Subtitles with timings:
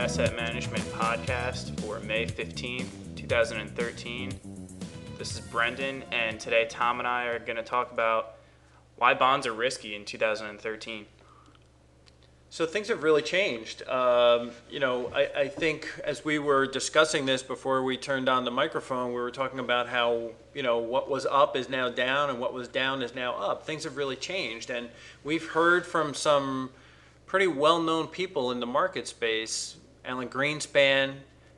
[0.00, 2.86] Asset Management Podcast for May 15th,
[3.16, 4.40] 2013.
[5.18, 8.36] This is Brendan, and today Tom and I are going to talk about
[8.96, 11.04] why bonds are risky in 2013.
[12.48, 13.86] So things have really changed.
[13.90, 18.46] Um, you know, I, I think as we were discussing this before we turned on
[18.46, 22.30] the microphone, we were talking about how, you know, what was up is now down
[22.30, 23.66] and what was down is now up.
[23.66, 24.70] Things have really changed.
[24.70, 24.88] And
[25.24, 26.70] we've heard from some
[27.26, 31.14] pretty well known people in the market space Alan Greenspan,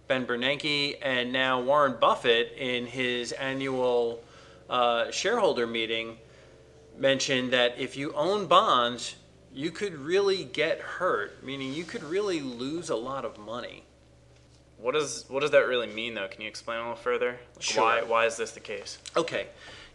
[0.08, 4.22] Ben Bernanke, and now Warren Buffett in his annual
[4.68, 6.18] uh, shareholder meeting
[6.98, 9.16] mentioned that if you own bonds,
[9.54, 13.84] you could really get hurt, meaning you could really lose a lot of money.
[14.78, 16.26] What does what does that really mean, though?
[16.26, 17.38] Can you explain a little further?
[17.54, 17.82] Like Sure.
[17.82, 18.98] Why why is this the case?
[19.16, 19.46] Okay,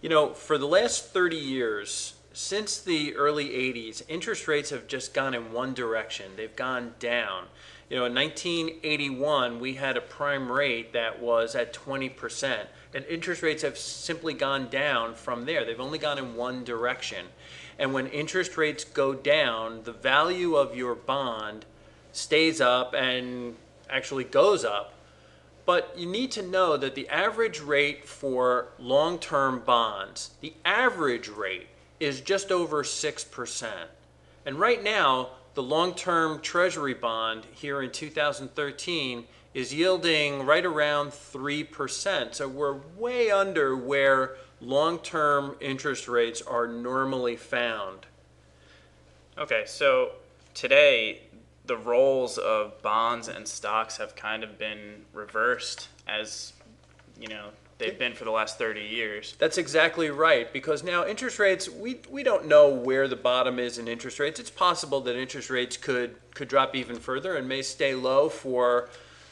[0.02, 5.14] you know, for the last 30 years, since the early 80s, interest rates have just
[5.14, 6.32] gone in one direction.
[6.38, 7.46] They've gone down.
[7.90, 13.42] You know, in 1981, we had a prime rate that was at 20%, and interest
[13.42, 15.64] rates have simply gone down from there.
[15.64, 17.28] They've only gone in one direction.
[17.80, 21.66] And when interest rates go down, the value of your bond
[22.12, 23.56] stays up and
[23.90, 24.94] actually goes up.
[25.66, 31.30] But you need to know that the average rate for long term bonds, the average
[31.30, 31.68] rate
[32.00, 33.72] is just over 6%.
[34.46, 39.24] And right now, the long term treasury bond here in 2013
[39.56, 42.36] is yielding right around 3%.
[42.36, 48.06] So we're way under where long term interest rates are normally found.
[49.36, 50.12] Okay, so
[50.54, 51.24] today
[51.66, 56.54] the roles of bonds and stocks have kind of been reversed as
[57.20, 57.48] you know
[57.78, 59.36] they've been for the last 30 years.
[59.40, 63.78] That's exactly right because now interest rates we, we don't know where the bottom is
[63.78, 64.40] in interest rates.
[64.40, 68.90] It's possible that interest rates could could drop even further and may stay low for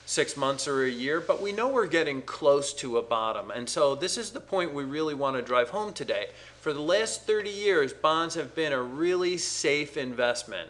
[0.08, 3.50] 6 months or a year, but we know we're getting close to a bottom.
[3.50, 6.28] And so this is the point we really want to drive home today.
[6.62, 10.70] For the last 30 years, bonds have been a really safe investment.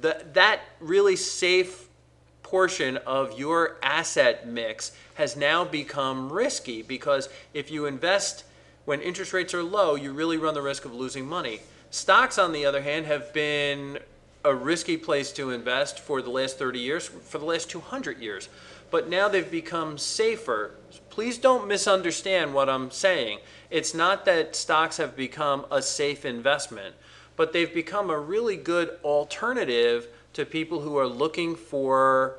[0.00, 1.88] The, that really safe
[2.44, 8.44] portion of your asset mix has now become risky because if you invest
[8.84, 11.60] when interest rates are low, you really run the risk of losing money.
[11.90, 13.98] Stocks, on the other hand, have been
[14.44, 18.48] a risky place to invest for the last 30 years, for the last 200 years.
[18.90, 20.72] But now they've become safer.
[21.08, 23.38] Please don't misunderstand what I'm saying.
[23.70, 26.94] It's not that stocks have become a safe investment,
[27.36, 32.36] but they've become a really good alternative to people who are looking for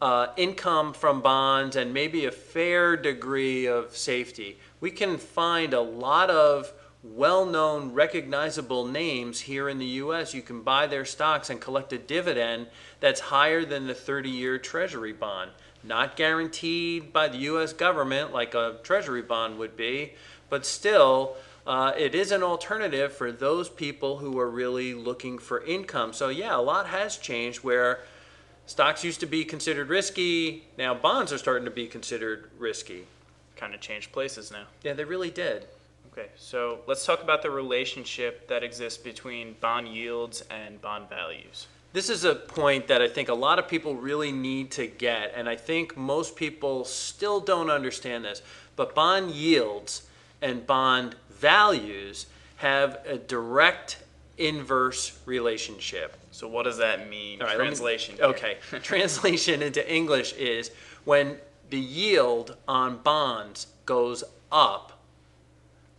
[0.00, 4.58] uh, income from bonds and maybe a fair degree of safety.
[4.80, 6.72] We can find a lot of
[7.02, 10.34] well known, recognizable names here in the US.
[10.34, 12.66] You can buy their stocks and collect a dividend
[13.00, 15.50] that's higher than the 30 year Treasury bond.
[15.82, 20.14] Not guaranteed by the US government like a Treasury bond would be,
[20.48, 21.36] but still.
[21.68, 26.14] Uh, it is an alternative for those people who are really looking for income.
[26.14, 28.00] So, yeah, a lot has changed where
[28.64, 30.64] stocks used to be considered risky.
[30.78, 33.04] Now, bonds are starting to be considered risky.
[33.54, 34.64] Kind of changed places now.
[34.82, 35.66] Yeah, they really did.
[36.10, 41.66] Okay, so let's talk about the relationship that exists between bond yields and bond values.
[41.92, 45.34] This is a point that I think a lot of people really need to get,
[45.36, 48.40] and I think most people still don't understand this.
[48.74, 50.08] But bond yields
[50.40, 52.26] and bond values
[52.56, 53.98] have a direct
[54.36, 56.16] inverse relationship.
[56.30, 57.40] So what does that mean?
[57.40, 58.16] Right, let me- Translation.
[58.22, 58.58] Okay.
[58.82, 60.70] Translation into English is
[61.04, 61.38] when
[61.70, 64.97] the yield on bonds goes up,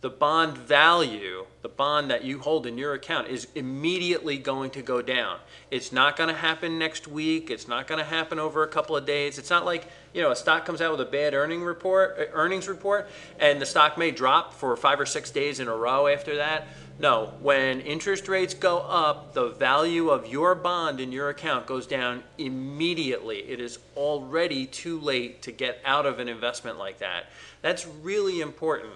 [0.00, 4.80] the bond value, the bond that you hold in your account, is immediately going to
[4.80, 5.38] go down.
[5.70, 7.50] It's not going to happen next week.
[7.50, 9.38] It's not going to happen over a couple of days.
[9.38, 12.24] It's not like you know a stock comes out with a bad earning report, uh,
[12.32, 16.06] earnings report, and the stock may drop for five or six days in a row
[16.06, 16.68] after that.
[16.98, 21.86] No, when interest rates go up, the value of your bond in your account goes
[21.86, 23.38] down immediately.
[23.38, 27.26] It is already too late to get out of an investment like that.
[27.62, 28.92] That's really important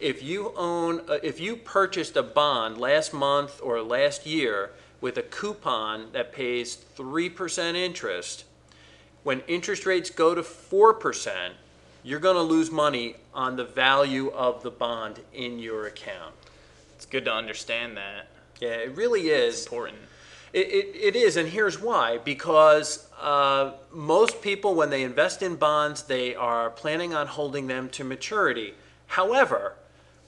[0.00, 4.70] if you own uh, if you purchased a bond last month or last year
[5.00, 8.44] with a coupon that pays 3% interest
[9.22, 11.50] when interest rates go to 4%
[12.02, 16.34] you're going to lose money on the value of the bond in your account
[16.96, 18.28] It's good to understand that.
[18.60, 19.98] yeah it really is Important.
[20.52, 22.18] it, it, it is, and here's why.
[22.18, 27.88] Because uh, most people, when they invest in bonds, they are planning on holding them
[27.90, 28.74] to maturity.
[29.06, 29.74] However,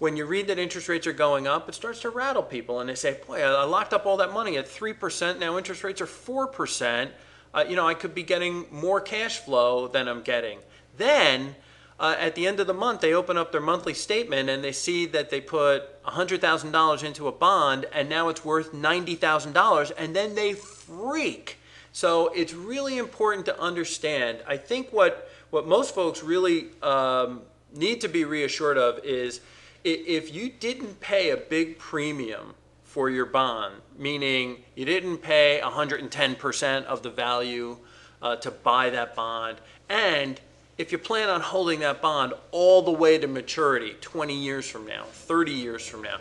[0.02, 2.88] when you read that interest rates are going up, it starts to rattle people, and
[2.90, 5.38] they say, "Boy, I locked up all that money at three percent.
[5.38, 7.12] Now interest rates are four percent.
[7.54, 10.58] uh, you know, I could be getting more cash flow than I'm getting.
[10.96, 11.54] Then,
[12.00, 14.72] uh, at the end of the month, they open up their monthly statement and they
[14.72, 20.34] see that they put $100,000 into a bond and now it's worth $90,000 and then
[20.34, 21.58] they freak.
[21.92, 24.38] So it's really important to understand.
[24.48, 27.42] I think what, what most folks really um,
[27.74, 29.42] need to be reassured of is
[29.84, 36.84] if you didn't pay a big premium for your bond, meaning you didn't pay 110%
[36.84, 37.78] of the value
[38.20, 39.58] uh, to buy that bond,
[39.88, 40.40] and
[40.78, 44.86] if you plan on holding that bond all the way to maturity, 20 years from
[44.86, 46.18] now, 30 years from now,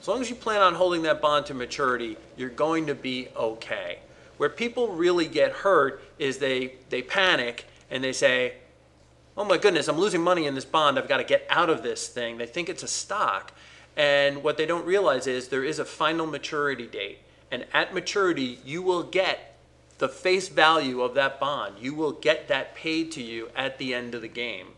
[0.00, 3.28] as long as you plan on holding that bond to maturity, you're going to be
[3.36, 4.00] okay.
[4.36, 8.54] Where people really get hurt is they, they panic and they say,
[9.36, 10.98] oh my goodness, I'm losing money in this bond.
[10.98, 12.38] I've got to get out of this thing.
[12.38, 13.52] They think it's a stock.
[13.96, 17.18] And what they don't realize is there is a final maturity date.
[17.50, 19.56] And at maturity, you will get
[19.98, 21.76] the face value of that bond.
[21.80, 24.68] You will get that paid to you at the end of the game.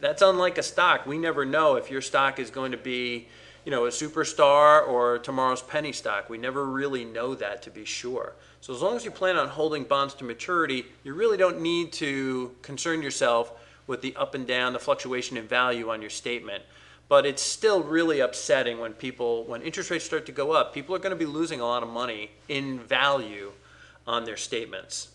[0.00, 1.06] That's unlike a stock.
[1.06, 3.26] We never know if your stock is going to be,
[3.64, 6.28] you know, a superstar or tomorrow's penny stock.
[6.28, 8.34] We never really know that to be sure.
[8.60, 11.92] So as long as you plan on holding bonds to maturity, you really don't need
[11.94, 13.52] to concern yourself
[13.88, 16.62] with the up and down, the fluctuation in value on your statement.
[17.08, 20.94] But it's still really upsetting when people, when interest rates start to go up, people
[20.94, 23.50] are going to be losing a lot of money in value
[24.06, 25.08] on their statements.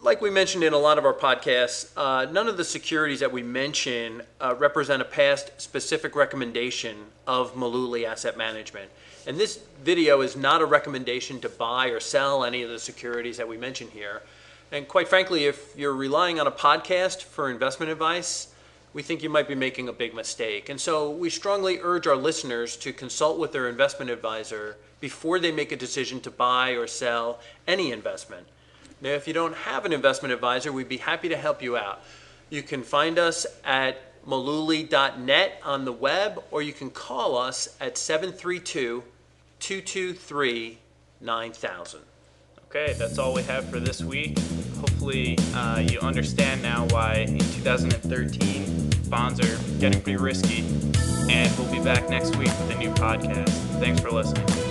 [0.00, 3.32] Like we mentioned in a lot of our podcasts, uh, none of the securities that
[3.32, 8.90] we mention uh, represent a past specific recommendation of Mullooly Asset Management.
[9.26, 13.36] And this video is not a recommendation to buy or sell any of the securities
[13.36, 14.22] that we mention here.
[14.70, 18.48] And quite frankly, if you're relying on a podcast for investment advice,
[18.92, 20.68] we think you might be making a big mistake.
[20.68, 25.52] And so we strongly urge our listeners to consult with their investment advisor before they
[25.52, 28.46] make a decision to buy or sell any investment.
[29.00, 32.02] Now, if you don't have an investment advisor, we'd be happy to help you out.
[32.50, 37.96] You can find us at mullooly.net on the web, or you can call us at
[37.96, 39.04] 732
[39.60, 40.78] 223
[41.20, 42.00] 9000.
[42.70, 44.38] Okay, that's all we have for this week.
[44.78, 50.58] Hopefully, uh, you understand now why in 2013 bonds are getting pretty risky.
[51.30, 53.48] And we'll be back next week with a new podcast.
[53.80, 54.67] Thanks for listening.